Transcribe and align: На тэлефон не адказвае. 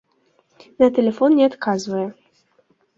На 0.79 0.89
тэлефон 0.97 1.29
не 1.43 1.47
адказвае. 1.53 2.07